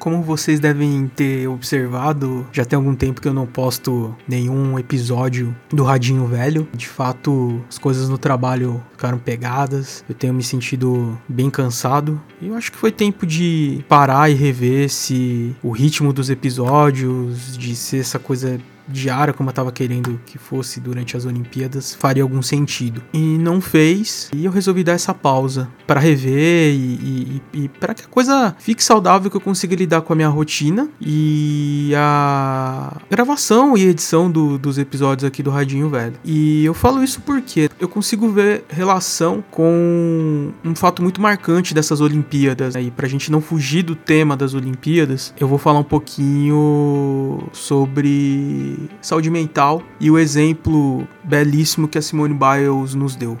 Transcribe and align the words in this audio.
Como 0.00 0.22
vocês 0.22 0.58
devem 0.58 1.08
ter 1.14 1.46
observado, 1.46 2.46
já 2.50 2.64
tem 2.64 2.74
algum 2.74 2.94
tempo 2.94 3.20
que 3.20 3.28
eu 3.28 3.34
não 3.34 3.46
posto 3.46 4.16
nenhum 4.26 4.78
episódio 4.78 5.54
do 5.68 5.84
Radinho 5.84 6.26
Velho. 6.26 6.66
De 6.74 6.88
fato, 6.88 7.62
as 7.68 7.76
coisas 7.76 8.08
no 8.08 8.16
trabalho 8.16 8.82
ficaram 8.92 9.18
pegadas. 9.18 10.02
Eu 10.08 10.14
tenho 10.14 10.32
me 10.32 10.42
sentido 10.42 11.18
bem 11.28 11.50
cansado. 11.50 12.18
E 12.40 12.48
eu 12.48 12.54
acho 12.54 12.72
que 12.72 12.78
foi 12.78 12.90
tempo 12.90 13.26
de 13.26 13.84
parar 13.90 14.30
e 14.30 14.34
rever 14.34 14.88
se 14.88 15.54
o 15.62 15.70
ritmo 15.70 16.14
dos 16.14 16.30
episódios, 16.30 17.58
de 17.58 17.76
ser 17.76 17.98
essa 17.98 18.18
coisa 18.18 18.58
diária, 18.90 19.32
como 19.32 19.48
eu 19.48 19.54
tava 19.54 19.72
querendo 19.72 20.20
que 20.26 20.38
fosse 20.38 20.80
durante 20.80 21.16
as 21.16 21.24
Olimpíadas, 21.24 21.94
faria 21.94 22.22
algum 22.22 22.42
sentido. 22.42 23.02
E 23.12 23.38
não 23.38 23.60
fez, 23.60 24.30
e 24.34 24.44
eu 24.44 24.52
resolvi 24.52 24.84
dar 24.84 24.92
essa 24.92 25.14
pausa 25.14 25.68
para 25.86 26.00
rever 26.00 26.74
e, 26.74 27.40
e, 27.54 27.64
e 27.64 27.68
para 27.68 27.94
que 27.94 28.02
a 28.02 28.08
coisa 28.08 28.54
fique 28.58 28.82
saudável, 28.82 29.30
que 29.30 29.36
eu 29.36 29.40
consiga 29.40 29.74
lidar 29.74 30.02
com 30.02 30.12
a 30.12 30.16
minha 30.16 30.28
rotina 30.28 30.88
e 31.00 31.92
a 31.96 32.96
gravação 33.10 33.76
e 33.76 33.86
edição 33.86 34.30
do, 34.30 34.58
dos 34.58 34.78
episódios 34.78 35.24
aqui 35.24 35.42
do 35.42 35.50
Radinho 35.50 35.88
Velho. 35.88 36.14
E 36.24 36.64
eu 36.64 36.74
falo 36.74 37.02
isso 37.02 37.20
porque 37.20 37.70
eu 37.78 37.88
consigo 37.88 38.28
ver 38.28 38.64
relação 38.68 39.42
com 39.50 40.50
um 40.64 40.74
fato 40.74 41.02
muito 41.02 41.20
marcante 41.20 41.74
dessas 41.74 42.00
Olimpíadas. 42.00 42.74
Né? 42.74 42.82
E 42.82 42.90
pra 42.90 43.08
gente 43.08 43.30
não 43.30 43.40
fugir 43.40 43.82
do 43.82 43.94
tema 43.94 44.36
das 44.36 44.54
Olimpíadas, 44.54 45.34
eu 45.38 45.48
vou 45.48 45.58
falar 45.58 45.78
um 45.78 45.84
pouquinho 45.84 47.42
sobre 47.52 48.79
saúde 49.00 49.30
mental 49.30 49.82
e 49.98 50.10
o 50.10 50.18
exemplo 50.18 51.06
belíssimo 51.24 51.88
que 51.88 51.98
a 51.98 52.02
Simone 52.02 52.34
Biles 52.34 52.94
nos 52.94 53.16
deu. 53.16 53.36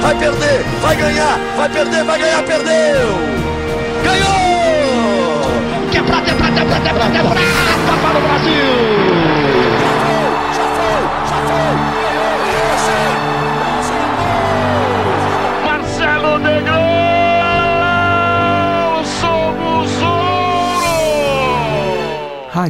Vai 0.00 0.18
perder, 0.18 0.64
vai 0.80 0.96
ganhar, 0.96 1.38
vai 1.56 1.68
perder, 1.68 2.04
vai 2.04 2.18
ganhar, 2.18 2.42
perdeu! 2.42 3.08
Ganhou! 4.02 5.90
Que 5.90 5.98
é 5.98 6.02
prata, 6.02 6.30
é 6.30 6.34
prata, 6.34 6.60
é 6.60 6.64
prata, 6.64 6.88
é 6.88 6.92
prata, 6.92 7.18
é 7.18 7.22
prata 7.22 7.40
para 8.02 8.18
o 8.18 8.22
Brasil! 8.22 8.99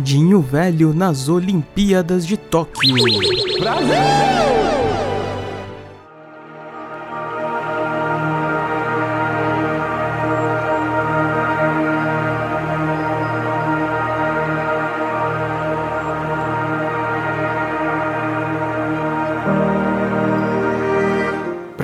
Radinho 0.01 0.41
Velho 0.41 0.95
nas 0.95 1.29
Olimpíadas 1.29 2.27
de 2.27 2.35
Tóquio. 2.39 2.95
Brasil! 3.61 4.80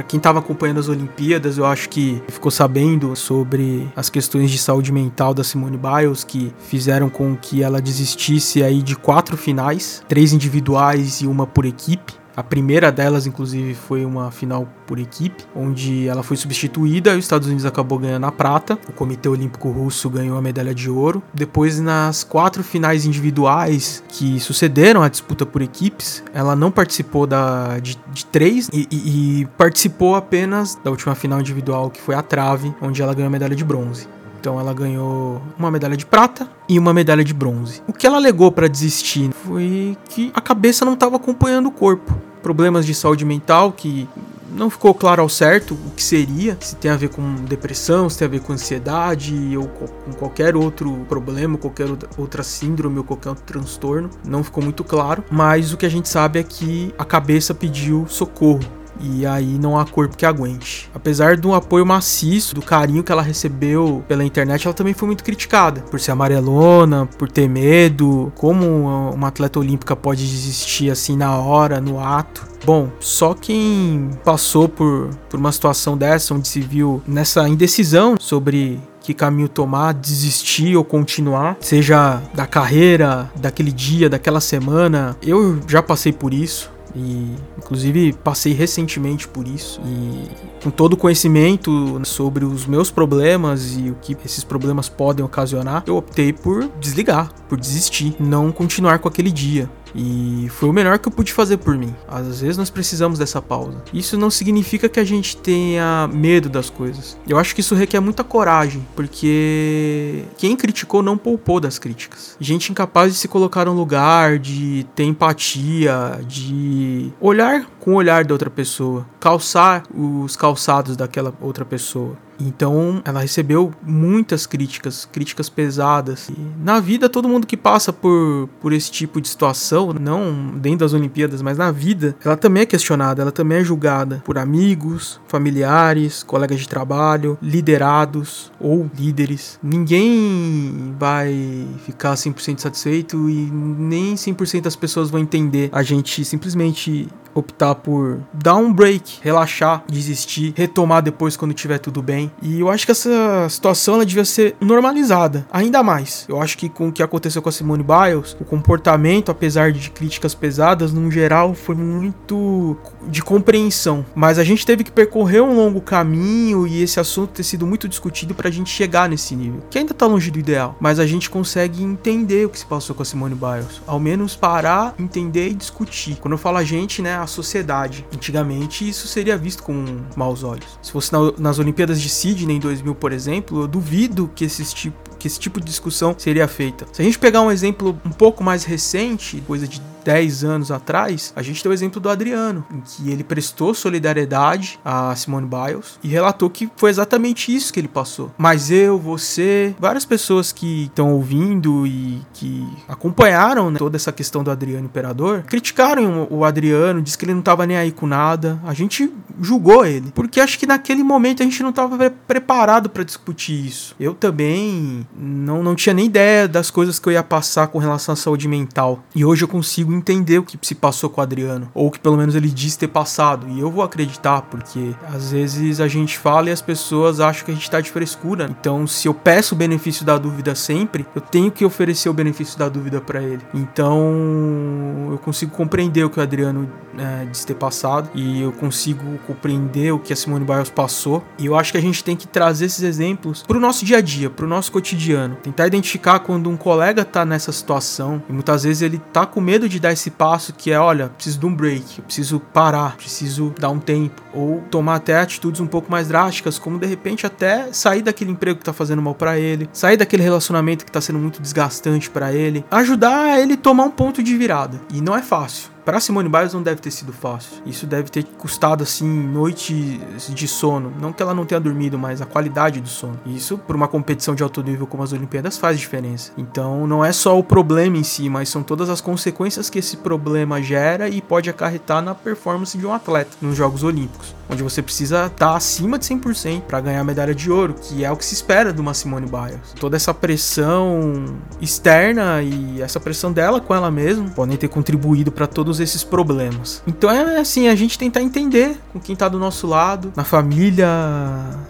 Quem 0.08 0.18
estava 0.18 0.38
acompanhando 0.38 0.80
as 0.80 0.88
Olimpíadas, 0.88 1.58
eu 1.58 1.66
acho 1.66 1.88
que 1.88 2.22
ficou 2.28 2.50
sabendo 2.50 3.14
sobre 3.16 3.88
as 3.96 4.08
questões 4.08 4.50
de 4.50 4.58
saúde 4.58 4.92
mental 4.92 5.34
da 5.34 5.42
Simone 5.42 5.78
Biles 5.78 6.24
que 6.24 6.52
fizeram 6.58 7.08
com 7.08 7.36
que 7.36 7.62
ela 7.62 7.80
desistisse 7.80 8.62
aí 8.62 8.82
de 8.82 8.96
quatro 8.96 9.36
finais, 9.36 10.02
três 10.08 10.32
individuais 10.32 11.20
e 11.20 11.26
uma 11.26 11.46
por 11.46 11.64
equipe. 11.64 12.14
A 12.36 12.42
primeira 12.42 12.92
delas, 12.92 13.26
inclusive, 13.26 13.74
foi 13.74 14.04
uma 14.04 14.30
final 14.30 14.68
por 14.86 14.98
equipe, 14.98 15.42
onde 15.54 16.06
ela 16.06 16.22
foi 16.22 16.36
substituída 16.36 17.14
e 17.14 17.18
os 17.18 17.24
Estados 17.24 17.48
Unidos 17.48 17.64
acabou 17.64 17.98
ganhando 17.98 18.26
a 18.26 18.32
prata. 18.32 18.78
O 18.86 18.92
Comitê 18.92 19.26
Olímpico 19.26 19.70
Russo 19.70 20.10
ganhou 20.10 20.36
a 20.36 20.42
medalha 20.42 20.74
de 20.74 20.90
ouro. 20.90 21.22
Depois, 21.32 21.80
nas 21.80 22.22
quatro 22.22 22.62
finais 22.62 23.06
individuais 23.06 24.04
que 24.10 24.38
sucederam 24.38 25.02
a 25.02 25.08
disputa 25.08 25.46
por 25.46 25.62
equipes, 25.62 26.22
ela 26.34 26.54
não 26.54 26.70
participou 26.70 27.26
da, 27.26 27.78
de, 27.78 27.98
de 28.12 28.26
três 28.26 28.68
e, 28.70 28.86
e, 28.90 29.40
e 29.40 29.46
participou 29.56 30.14
apenas 30.14 30.74
da 30.84 30.90
última 30.90 31.14
final 31.14 31.40
individual, 31.40 31.88
que 31.88 32.02
foi 32.02 32.14
a 32.14 32.22
trave, 32.22 32.74
onde 32.82 33.00
ela 33.00 33.14
ganhou 33.14 33.28
a 33.28 33.32
medalha 33.32 33.56
de 33.56 33.64
bronze. 33.64 34.06
Então 34.38 34.60
ela 34.60 34.74
ganhou 34.74 35.40
uma 35.58 35.70
medalha 35.70 35.96
de 35.96 36.04
prata 36.04 36.48
e 36.68 36.78
uma 36.78 36.92
medalha 36.92 37.24
de 37.24 37.32
bronze. 37.32 37.82
O 37.88 37.92
que 37.92 38.06
ela 38.06 38.16
alegou 38.18 38.52
para 38.52 38.68
desistir 38.68 39.30
foi 39.32 39.96
que 40.08 40.30
a 40.34 40.40
cabeça 40.40 40.84
não 40.84 40.92
estava 40.92 41.16
acompanhando 41.16 41.66
o 41.66 41.72
corpo 41.72 42.25
problemas 42.46 42.86
de 42.86 42.94
saúde 42.94 43.24
mental 43.24 43.72
que 43.72 44.08
não 44.52 44.70
ficou 44.70 44.94
claro 44.94 45.20
ao 45.20 45.28
certo 45.28 45.74
o 45.74 45.90
que 45.96 46.02
seria, 46.02 46.56
se 46.60 46.76
tem 46.76 46.92
a 46.92 46.96
ver 46.96 47.08
com 47.08 47.34
depressão, 47.44 48.08
se 48.08 48.18
tem 48.18 48.26
a 48.28 48.30
ver 48.30 48.40
com 48.40 48.52
ansiedade 48.52 49.56
ou 49.56 49.66
com 49.66 50.12
qualquer 50.12 50.54
outro 50.54 51.04
problema, 51.08 51.58
qualquer 51.58 51.88
outra 52.16 52.44
síndrome 52.44 52.98
ou 52.98 53.04
qualquer 53.04 53.30
outro 53.30 53.42
transtorno, 53.44 54.08
não 54.24 54.44
ficou 54.44 54.62
muito 54.62 54.84
claro, 54.84 55.24
mas 55.28 55.72
o 55.72 55.76
que 55.76 55.84
a 55.84 55.88
gente 55.88 56.08
sabe 56.08 56.38
é 56.38 56.44
que 56.44 56.94
a 56.96 57.04
cabeça 57.04 57.52
pediu 57.52 58.06
socorro 58.08 58.60
e 59.00 59.26
aí 59.26 59.58
não 59.58 59.78
há 59.78 59.84
corpo 59.84 60.16
que 60.16 60.26
aguente. 60.26 60.90
Apesar 60.94 61.36
do 61.36 61.54
apoio 61.54 61.84
maciço, 61.84 62.54
do 62.54 62.62
carinho 62.62 63.02
que 63.02 63.12
ela 63.12 63.22
recebeu 63.22 64.04
pela 64.08 64.24
internet, 64.24 64.66
ela 64.66 64.74
também 64.74 64.94
foi 64.94 65.06
muito 65.06 65.24
criticada 65.24 65.80
por 65.82 66.00
ser 66.00 66.12
amarelona, 66.12 67.06
por 67.18 67.30
ter 67.30 67.48
medo, 67.48 68.32
como 68.36 68.66
uma 69.14 69.28
atleta 69.28 69.58
olímpica 69.58 69.94
pode 69.94 70.26
desistir 70.26 70.90
assim 70.90 71.16
na 71.16 71.36
hora, 71.36 71.80
no 71.80 72.00
ato. 72.00 72.46
Bom, 72.64 72.90
só 72.98 73.34
quem 73.34 74.10
passou 74.24 74.68
por, 74.68 75.10
por 75.28 75.38
uma 75.38 75.52
situação 75.52 75.96
dessa, 75.96 76.34
onde 76.34 76.48
se 76.48 76.60
viu 76.60 77.02
nessa 77.06 77.48
indecisão 77.48 78.16
sobre 78.18 78.80
que 79.06 79.14
caminho 79.14 79.48
tomar, 79.48 79.94
desistir 79.94 80.76
ou 80.76 80.84
continuar, 80.84 81.56
seja 81.60 82.20
da 82.34 82.44
carreira, 82.44 83.30
daquele 83.36 83.70
dia, 83.70 84.10
daquela 84.10 84.40
semana. 84.40 85.16
Eu 85.22 85.60
já 85.68 85.80
passei 85.80 86.12
por 86.12 86.34
isso. 86.34 86.75
E 86.96 87.36
inclusive 87.58 88.14
passei 88.24 88.54
recentemente 88.54 89.28
por 89.28 89.46
isso 89.46 89.78
e 89.84 90.64
com 90.64 90.70
todo 90.70 90.94
o 90.94 90.96
conhecimento 90.96 92.00
sobre 92.04 92.42
os 92.42 92.64
meus 92.64 92.90
problemas 92.90 93.76
e 93.76 93.90
o 93.90 93.96
que 94.00 94.16
esses 94.24 94.42
problemas 94.42 94.88
podem 94.88 95.22
ocasionar, 95.22 95.84
eu 95.86 95.96
optei 95.96 96.32
por 96.32 96.66
desligar, 96.80 97.30
por 97.50 97.60
desistir, 97.60 98.16
não 98.18 98.50
continuar 98.50 98.98
com 98.98 99.08
aquele 99.08 99.30
dia. 99.30 99.70
E 99.94 100.48
foi 100.50 100.68
o 100.68 100.72
melhor 100.72 100.98
que 100.98 101.08
eu 101.08 101.12
pude 101.12 101.32
fazer 101.32 101.56
por 101.58 101.76
mim. 101.76 101.94
Às 102.08 102.40
vezes 102.40 102.56
nós 102.56 102.70
precisamos 102.70 103.18
dessa 103.18 103.40
pausa. 103.40 103.82
Isso 103.92 104.18
não 104.18 104.30
significa 104.30 104.88
que 104.88 105.00
a 105.00 105.04
gente 105.04 105.36
tenha 105.36 106.08
medo 106.12 106.48
das 106.48 106.70
coisas. 106.70 107.16
Eu 107.28 107.38
acho 107.38 107.54
que 107.54 107.60
isso 107.60 107.74
requer 107.74 108.00
muita 108.00 108.24
coragem, 108.24 108.86
porque 108.94 110.24
quem 110.36 110.56
criticou 110.56 111.02
não 111.02 111.16
poupou 111.16 111.60
das 111.60 111.78
críticas. 111.78 112.36
Gente 112.40 112.70
incapaz 112.70 113.12
de 113.12 113.18
se 113.18 113.28
colocar 113.28 113.64
no 113.64 113.72
lugar, 113.72 114.38
de 114.38 114.86
ter 114.94 115.04
empatia, 115.04 116.20
de 116.26 117.12
olhar 117.20 117.66
com 117.80 117.92
o 117.92 117.94
olhar 117.94 118.24
da 118.24 118.34
outra 118.34 118.50
pessoa, 118.50 119.06
calçar 119.20 119.84
os 119.94 120.36
calçados 120.36 120.96
daquela 120.96 121.32
outra 121.40 121.64
pessoa. 121.64 122.16
Então, 122.38 123.02
ela 123.04 123.20
recebeu 123.20 123.72
muitas 123.82 124.46
críticas, 124.46 125.08
críticas 125.10 125.48
pesadas. 125.48 126.28
E 126.28 126.36
na 126.62 126.80
vida, 126.80 127.08
todo 127.08 127.28
mundo 127.28 127.46
que 127.46 127.56
passa 127.56 127.92
por, 127.92 128.48
por 128.60 128.72
esse 128.72 128.90
tipo 128.90 129.20
de 129.20 129.28
situação, 129.28 129.92
não 129.92 130.50
dentro 130.56 130.80
das 130.80 130.92
Olimpíadas, 130.92 131.42
mas 131.42 131.58
na 131.58 131.70
vida, 131.70 132.16
ela 132.24 132.36
também 132.36 132.62
é 132.62 132.66
questionada, 132.66 133.22
ela 133.22 133.32
também 133.32 133.58
é 133.58 133.64
julgada 133.64 134.22
por 134.24 134.38
amigos, 134.38 135.20
familiares, 135.28 136.22
colegas 136.22 136.60
de 136.60 136.68
trabalho, 136.68 137.38
liderados 137.40 138.52
ou 138.60 138.90
líderes. 138.96 139.58
Ninguém 139.62 140.94
vai 140.98 141.66
ficar 141.84 142.14
100% 142.14 142.60
satisfeito 142.60 143.28
e 143.28 143.50
nem 143.50 144.14
100% 144.14 144.62
das 144.62 144.76
pessoas 144.76 145.10
vão 145.10 145.20
entender 145.20 145.68
a 145.72 145.82
gente 145.82 146.24
simplesmente 146.24 147.08
optar 147.38 147.74
por 147.74 148.18
dar 148.32 148.56
um 148.56 148.72
break, 148.72 149.18
relaxar, 149.22 149.84
desistir, 149.88 150.54
retomar 150.56 151.02
depois 151.02 151.36
quando 151.36 151.54
tiver 151.54 151.78
tudo 151.78 152.02
bem. 152.02 152.30
E 152.42 152.60
eu 152.60 152.70
acho 152.70 152.86
que 152.86 152.92
essa 152.92 153.46
situação 153.48 153.94
ela 153.94 154.06
devia 154.06 154.24
ser 154.24 154.56
normalizada, 154.60 155.46
ainda 155.52 155.82
mais. 155.82 156.24
Eu 156.28 156.40
acho 156.40 156.56
que 156.56 156.68
com 156.68 156.88
o 156.88 156.92
que 156.92 157.02
aconteceu 157.02 157.42
com 157.42 157.48
a 157.48 157.52
Simone 157.52 157.84
Biles, 157.84 158.36
o 158.40 158.44
comportamento, 158.44 159.30
apesar 159.30 159.72
de 159.72 159.90
críticas 159.90 160.34
pesadas, 160.34 160.92
no 160.92 161.10
geral 161.10 161.54
foi 161.54 161.74
muito 161.74 162.76
de 163.08 163.22
compreensão. 163.22 164.04
Mas 164.14 164.38
a 164.38 164.44
gente 164.44 164.64
teve 164.64 164.84
que 164.84 164.90
percorrer 164.90 165.42
um 165.42 165.54
longo 165.54 165.80
caminho 165.80 166.66
e 166.66 166.82
esse 166.82 166.98
assunto 166.98 167.32
ter 167.32 167.42
sido 167.42 167.66
muito 167.66 167.88
discutido 167.88 168.34
pra 168.34 168.50
gente 168.50 168.70
chegar 168.70 169.08
nesse 169.08 169.34
nível, 169.34 169.62
que 169.70 169.78
ainda 169.78 169.94
tá 169.94 170.06
longe 170.06 170.30
do 170.30 170.38
ideal, 170.38 170.76
mas 170.80 170.98
a 170.98 171.06
gente 171.06 171.28
consegue 171.28 171.82
entender 171.82 172.46
o 172.46 172.48
que 172.48 172.58
se 172.58 172.66
passou 172.66 172.94
com 172.94 173.02
a 173.02 173.04
Simone 173.04 173.34
Biles, 173.34 173.80
ao 173.86 173.98
menos 173.98 174.34
parar, 174.34 174.94
entender 174.98 175.48
e 175.48 175.54
discutir. 175.54 176.16
Quando 176.16 176.32
eu 176.32 176.38
falo 176.38 176.56
a 176.56 176.64
gente, 176.64 177.02
né, 177.02 177.16
a 177.16 177.25
sociedade. 177.26 178.06
Antigamente 178.14 178.88
isso 178.88 179.06
seria 179.06 179.36
visto 179.36 179.62
com 179.62 180.02
maus 180.16 180.42
olhos. 180.42 180.78
Se 180.82 180.92
fosse 180.92 181.12
na, 181.12 181.18
nas 181.38 181.58
Olimpíadas 181.58 182.00
de 182.00 182.08
Sydney 182.08 182.56
em 182.56 182.60
2000, 182.60 182.94
por 182.94 183.12
exemplo, 183.12 183.62
eu 183.62 183.68
duvido 183.68 184.30
que 184.34 184.44
esse 184.44 184.64
tipo 184.74 185.06
que 185.18 185.26
esse 185.26 185.40
tipo 185.40 185.58
de 185.60 185.66
discussão 185.66 186.14
seria 186.16 186.46
feita. 186.46 186.86
Se 186.92 187.00
a 187.00 187.04
gente 187.04 187.18
pegar 187.18 187.40
um 187.40 187.50
exemplo 187.50 187.98
um 188.04 188.10
pouco 188.10 188.44
mais 188.44 188.64
recente, 188.64 189.42
coisa 189.46 189.66
de 189.66 189.80
10 190.06 190.44
anos 190.44 190.70
atrás, 190.70 191.32
a 191.34 191.42
gente 191.42 191.60
tem 191.60 191.68
o 191.68 191.74
exemplo 191.74 192.00
do 192.00 192.08
Adriano, 192.08 192.64
em 192.70 192.80
que 192.80 193.10
ele 193.10 193.24
prestou 193.24 193.74
solidariedade 193.74 194.78
a 194.84 195.12
Simone 195.16 195.48
Biles 195.48 195.98
e 196.02 196.06
relatou 196.06 196.48
que 196.48 196.70
foi 196.76 196.90
exatamente 196.90 197.52
isso 197.52 197.72
que 197.72 197.80
ele 197.80 197.88
passou. 197.88 198.30
Mas 198.38 198.70
eu, 198.70 199.00
você, 199.00 199.74
várias 199.80 200.04
pessoas 200.04 200.52
que 200.52 200.84
estão 200.84 201.12
ouvindo 201.12 201.84
e 201.84 202.22
que 202.32 202.64
acompanharam 202.86 203.68
né, 203.68 203.78
toda 203.80 203.96
essa 203.96 204.12
questão 204.12 204.44
do 204.44 204.50
Adriano 204.50 204.84
Imperador, 204.84 205.42
criticaram 205.42 206.28
o 206.30 206.44
Adriano, 206.44 207.02
disse 207.02 207.18
que 207.18 207.24
ele 207.24 207.32
não 207.32 207.40
estava 207.40 207.66
nem 207.66 207.76
aí 207.76 207.90
com 207.90 208.06
nada. 208.06 208.60
A 208.64 208.72
gente 208.72 209.12
julgou 209.40 209.84
ele, 209.84 210.12
porque 210.14 210.40
acho 210.40 210.58
que 210.58 210.66
naquele 210.66 211.02
momento 211.02 211.42
a 211.42 211.44
gente 211.44 211.62
não 211.62 211.70
estava 211.70 211.96
pre 211.96 212.46
preparado 212.46 212.88
para 212.88 213.02
discutir 213.02 213.66
isso. 213.66 213.94
Eu 213.98 214.14
também 214.14 215.06
não, 215.16 215.62
não 215.62 215.74
tinha 215.74 215.94
nem 215.94 216.06
ideia 216.06 216.46
das 216.46 216.70
coisas 216.70 216.98
que 216.98 217.08
eu 217.08 217.12
ia 217.12 217.22
passar 217.22 217.66
com 217.68 217.78
relação 217.78 218.12
à 218.12 218.16
saúde 218.16 218.46
mental. 218.46 219.02
E 219.14 219.24
hoje 219.24 219.42
eu 219.42 219.48
consigo 219.48 219.92
entender 219.92 220.38
o 220.38 220.44
que 220.44 220.58
se 220.62 220.74
passou 220.74 221.10
com 221.10 221.20
o 221.20 221.22
Adriano, 221.22 221.68
ou 221.74 221.90
que 221.90 221.98
pelo 221.98 222.16
menos 222.16 222.34
ele 222.34 222.48
disse 222.48 222.78
ter 222.78 222.88
passado. 222.88 223.48
E 223.48 223.58
eu 223.58 223.70
vou 223.70 223.82
acreditar, 223.82 224.42
porque 224.42 224.94
às 225.12 225.32
vezes 225.32 225.80
a 225.80 225.88
gente 225.88 226.18
fala 226.18 226.48
e 226.48 226.52
as 226.52 226.62
pessoas 226.62 227.20
acham 227.20 227.44
que 227.44 227.50
a 227.50 227.54
gente 227.54 227.70
tá 227.70 227.80
de 227.80 227.90
frescura. 227.90 228.48
Então, 228.50 228.86
se 228.86 229.08
eu 229.08 229.14
peço 229.14 229.54
o 229.54 229.58
benefício 229.58 230.04
da 230.04 230.18
dúvida 230.18 230.54
sempre, 230.54 231.06
eu 231.14 231.20
tenho 231.20 231.50
que 231.50 231.64
oferecer 231.64 232.08
o 232.08 232.14
benefício 232.14 232.58
da 232.58 232.68
dúvida 232.68 233.00
para 233.00 233.22
ele. 233.22 233.42
Então, 233.52 235.08
eu 235.10 235.18
consigo 235.18 235.52
compreender 235.52 236.04
o 236.04 236.10
que 236.10 236.18
o 236.18 236.22
Adriano 236.22 236.70
é, 236.98 237.24
disse 237.26 237.46
ter 237.46 237.54
passado 237.54 238.10
e 238.14 238.42
eu 238.42 238.52
consigo 238.52 239.18
compreender 239.26 239.92
o 239.92 239.98
que 239.98 240.12
a 240.12 240.16
Simone 240.16 240.44
Biles 240.44 240.70
passou. 240.70 241.24
E 241.38 241.46
eu 241.46 241.56
acho 241.56 241.72
que 241.72 241.78
a 241.78 241.80
gente 241.80 242.02
tem 242.02 242.16
que 242.16 242.26
trazer 242.26 242.66
esses 242.66 242.82
exemplos 242.82 243.42
pro 243.42 243.60
nosso 243.60 243.84
dia 243.84 243.98
a 243.98 244.00
dia, 244.00 244.30
pro 244.30 244.46
nosso 244.46 244.72
cotidiano. 244.72 245.36
Tentar 245.36 245.66
identificar 245.66 246.20
quando 246.20 246.48
um 246.50 246.56
colega 246.56 247.04
tá 247.04 247.24
nessa 247.24 247.52
situação 247.52 248.22
e 248.28 248.32
muitas 248.32 248.64
vezes 248.64 248.82
ele 248.82 249.00
tá 249.12 249.26
com 249.26 249.40
medo 249.40 249.68
de 249.68 249.78
dar 249.80 249.92
esse 249.92 250.10
passo 250.10 250.52
que 250.52 250.70
é, 250.70 250.78
olha, 250.78 251.08
preciso 251.08 251.38
de 251.38 251.46
um 251.46 251.54
break, 251.54 252.02
preciso 252.02 252.40
parar, 252.40 252.96
preciso 252.96 253.54
dar 253.58 253.70
um 253.70 253.78
tempo 253.78 254.22
ou 254.32 254.62
tomar 254.70 254.96
até 254.96 255.18
atitudes 255.18 255.60
um 255.60 255.66
pouco 255.66 255.90
mais 255.90 256.08
drásticas, 256.08 256.58
como 256.58 256.78
de 256.78 256.86
repente 256.86 257.26
até 257.26 257.72
sair 257.72 258.02
daquele 258.02 258.30
emprego 258.30 258.58
que 258.58 258.64
tá 258.64 258.72
fazendo 258.72 259.02
mal 259.02 259.14
para 259.14 259.38
ele, 259.38 259.68
sair 259.72 259.96
daquele 259.96 260.22
relacionamento 260.22 260.84
que 260.84 260.92
tá 260.92 261.00
sendo 261.00 261.18
muito 261.18 261.40
desgastante 261.40 262.10
para 262.10 262.32
ele, 262.32 262.64
ajudar 262.70 263.38
ele 263.40 263.54
a 263.54 263.56
tomar 263.56 263.84
um 263.84 263.90
ponto 263.90 264.22
de 264.22 264.36
virada. 264.36 264.80
E 264.92 265.00
não 265.00 265.16
é 265.16 265.22
fácil. 265.22 265.75
Para 265.86 266.00
Simone 266.00 266.28
Biles 266.28 266.52
não 266.52 266.64
deve 266.64 266.80
ter 266.80 266.90
sido 266.90 267.12
fácil. 267.12 267.62
Isso 267.64 267.86
deve 267.86 268.10
ter 268.10 268.24
custado 268.24 268.82
assim 268.82 269.08
noites 269.08 270.28
de 270.34 270.48
sono, 270.48 270.92
não 271.00 271.12
que 271.12 271.22
ela 271.22 271.32
não 271.32 271.46
tenha 271.46 271.60
dormido, 271.60 271.96
mas 271.96 272.20
a 272.20 272.26
qualidade 272.26 272.80
do 272.80 272.88
sono. 272.88 273.20
Isso 273.24 273.56
para 273.56 273.76
uma 273.76 273.86
competição 273.86 274.34
de 274.34 274.42
alto 274.42 274.64
nível 274.64 274.84
como 274.84 275.04
as 275.04 275.12
Olimpíadas 275.12 275.56
faz 275.56 275.78
diferença. 275.78 276.32
Então 276.36 276.88
não 276.88 277.04
é 277.04 277.12
só 277.12 277.38
o 277.38 277.44
problema 277.44 277.96
em 277.96 278.02
si, 278.02 278.28
mas 278.28 278.48
são 278.48 278.64
todas 278.64 278.90
as 278.90 279.00
consequências 279.00 279.70
que 279.70 279.78
esse 279.78 279.98
problema 279.98 280.60
gera 280.60 281.08
e 281.08 281.22
pode 281.22 281.48
acarretar 281.48 282.02
na 282.02 282.16
performance 282.16 282.76
de 282.76 282.84
um 282.84 282.92
atleta 282.92 283.36
nos 283.40 283.56
Jogos 283.56 283.84
Olímpicos 283.84 284.34
onde 284.48 284.62
você 284.62 284.82
precisa 284.82 285.26
estar 285.26 285.50
tá 285.50 285.56
acima 285.56 285.98
de 285.98 286.04
100% 286.06 286.62
para 286.62 286.80
ganhar 286.80 287.00
a 287.00 287.04
medalha 287.04 287.34
de 287.34 287.50
ouro, 287.50 287.74
que 287.74 288.04
é 288.04 288.10
o 288.10 288.16
que 288.16 288.24
se 288.24 288.34
espera 288.34 288.72
de 288.72 288.80
uma 288.80 288.94
Simone 288.94 289.26
Biles. 289.26 289.72
Toda 289.78 289.96
essa 289.96 290.12
pressão 290.14 291.36
externa 291.60 292.42
e 292.42 292.80
essa 292.80 293.00
pressão 293.00 293.32
dela 293.32 293.60
com 293.60 293.74
ela 293.74 293.90
mesma 293.90 294.28
podem 294.30 294.56
ter 294.56 294.68
contribuído 294.68 295.30
para 295.32 295.46
todos 295.46 295.80
esses 295.80 296.02
problemas. 296.02 296.82
Então 296.86 297.10
é 297.10 297.38
assim, 297.38 297.68
a 297.68 297.74
gente 297.74 297.98
tentar 297.98 298.22
entender 298.22 298.78
com 298.92 299.00
quem 299.00 299.16
tá 299.16 299.28
do 299.28 299.38
nosso 299.38 299.66
lado, 299.66 300.12
na 300.16 300.24
família, 300.24 300.88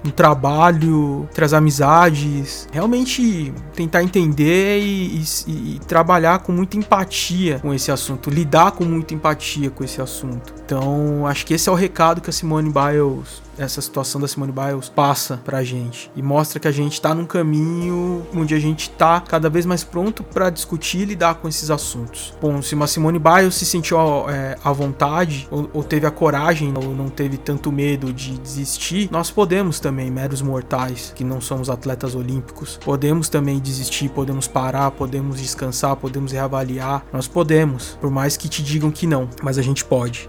no 0.05 0.11
trabalho, 0.11 1.27
entre 1.31 1.45
as 1.45 1.53
amizades, 1.53 2.69
realmente 2.73 3.53
tentar 3.75 4.03
entender 4.03 4.81
e, 4.81 5.23
e, 5.47 5.51
e 5.51 5.81
trabalhar 5.87 6.41
com 6.41 6.53
muita 6.53 6.77
empatia 6.77 7.59
com 7.61 7.73
esse 7.73 7.91
assunto, 7.91 8.31
lidar 8.31 8.73
com 8.73 8.85
muita 8.85 9.15
empatia 9.15 9.71
com 9.71 9.85
esse 9.85 10.01
assunto. 10.01 10.55
Então, 10.67 11.25
acho 11.29 11.47
que 11.47 11.55
esse 11.55 11.69
é 11.69 11.73
o 11.73 11.77
recado 11.77 12.21
que 12.21 12.29
a 12.29 12.33
Simone 12.33 12.73
Biles 12.73 13.41
essa 13.59 13.81
situação 13.81 14.21
da 14.21 14.29
Simone 14.29 14.53
Biles 14.53 14.89
passa 14.89 15.41
pra 15.45 15.63
gente 15.65 16.11
e 16.15 16.23
mostra 16.23 16.61
que 16.61 16.69
a 16.69 16.73
gente 16.73 17.01
tá 17.01 17.15
num 17.15 17.27
caminho 17.27 18.27
onde 18.35 18.55
a 18.55 18.59
gente 18.59 18.91
tá 18.91 19.21
cada 19.21 19.49
vez 19.49 19.67
mais 19.67 19.83
pronto 19.85 20.23
para 20.23 20.51
discutir 20.51 20.99
e 20.99 21.05
lidar 21.05 21.37
com 21.37 21.49
esses 21.49 21.71
assuntos. 21.71 22.35
Bom, 22.41 22.61
se 22.63 22.75
uma 22.75 22.87
Simone 22.87 23.19
Biles 23.19 23.55
se 23.55 23.67
sentiu 23.67 23.99
é, 24.29 24.57
à 24.63 24.73
vontade 24.73 25.49
ou, 25.51 25.71
ou, 25.73 25.85
teve 25.85 26.07
a 26.07 26.11
coragem 26.11 26.73
ou 26.77 26.95
não 26.95 27.09
teve 27.09 27.37
tanto 27.37 27.71
medo 27.73 28.13
de 28.13 28.39
desistir, 28.39 29.09
nós 29.11 29.31
podemos 29.31 29.81
também, 29.81 30.11
meros 30.11 30.43
mortais, 30.43 31.13
que 31.15 31.25
não 31.25 31.41
somos 31.41 31.71
atletas 31.71 32.15
olímpicos, 32.15 32.79
podemos 32.85 33.29
também 33.29 33.59
desistir, 33.59 34.09
podemos 34.09 34.47
parar, 34.47 34.91
podemos 34.91 35.41
descansar, 35.41 35.97
podemos 35.97 36.33
reavaliar, 36.33 37.05
nós 37.13 37.27
podemos, 37.27 37.97
por 38.01 38.11
mais 38.11 38.37
que 38.37 38.49
te 38.49 38.63
digam 38.63 38.91
que 38.91 39.07
não, 39.07 39.29
mas 39.43 39.59
a 39.59 39.63
gente 39.63 39.85
pode. 39.85 40.29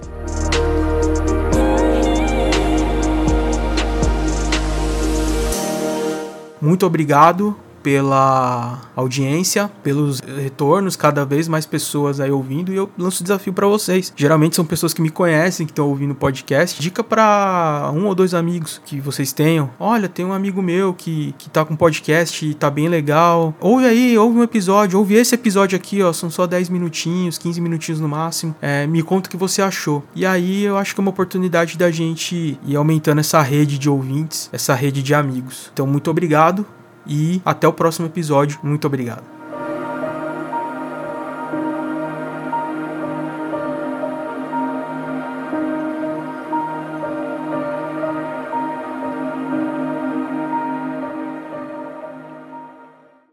Muito 6.62 6.86
obrigado 6.86 7.56
pela 7.88 8.82
audiência, 8.98 9.72
pelos 9.82 10.20
retornos, 10.20 10.98
cada 10.98 11.24
vez 11.24 11.48
mais 11.48 11.66
pessoas 11.66 12.20
aí 12.20 12.30
ouvindo 12.30 12.74
e 12.74 12.76
eu 12.76 12.90
lanço 12.98 13.22
o 13.22 13.24
desafio 13.24 13.54
para 13.54 13.66
vocês. 13.66 14.12
Geralmente 14.14 14.58
são 14.58 14.66
pessoas 14.66 14.94
que 14.94 15.02
me 15.02 15.10
conhecem, 15.10 15.66
que 15.66 15.72
estão 15.72 15.88
ouvindo 15.88 16.12
o 16.12 16.16
podcast. 16.16 16.82
Dica 16.82 17.02
para 17.02 17.90
um 17.96 18.08
ou 18.08 18.14
dois 18.14 18.34
amigos 18.34 18.82
que 18.84 19.00
vocês 19.00 19.32
tenham. 19.32 19.70
Olha, 19.80 20.10
tem 20.10 20.26
um 20.26 20.34
amigo 20.34 20.62
meu 20.62 20.94
que, 20.94 21.34
que 21.38 21.50
tá 21.50 21.64
com 21.64 21.78
podcast 21.78 22.46
e 22.46 22.54
tá 22.54 22.70
bem 22.70 22.90
legal. 22.90 23.56
Ouve 23.62 23.86
aí, 23.86 24.18
ouve 24.18 24.38
um 24.38 24.44
episódio, 24.44 25.00
ouve 25.00 25.14
esse 25.16 25.34
episódio 25.34 25.78
aqui, 25.78 26.04
ó, 26.04 26.12
são 26.12 26.30
só 26.30 26.46
10 26.46 26.68
minutinhos, 26.68 27.38
15 27.38 27.62
minutinhos 27.62 28.02
no 28.02 28.10
máximo. 28.10 28.54
É, 28.62 28.86
me 28.86 29.02
conta 29.02 29.30
o 29.30 29.32
que 29.32 29.38
você 29.38 29.62
achou. 29.62 30.04
E 30.14 30.26
aí 30.26 30.66
eu 30.66 30.76
acho 30.76 30.94
que 30.94 31.00
é 31.00 31.04
uma 31.04 31.12
oportunidade 31.12 31.78
da 31.78 31.90
gente 31.90 32.60
ir 32.66 32.76
aumentando 32.76 33.20
essa 33.20 33.42
rede 33.42 33.78
de 33.78 33.90
ouvintes, 33.90 34.50
essa 34.52 34.76
rede 34.76 35.02
de 35.02 35.14
amigos. 35.14 35.70
Então, 35.72 35.88
muito 35.88 36.12
obrigado 36.12 36.66
e 37.08 37.42
até 37.46 37.68
o 37.68 37.74
próximo 37.74 38.08
episódio. 38.08 38.60
Muito 38.64 38.86
obrigado. 38.86 39.37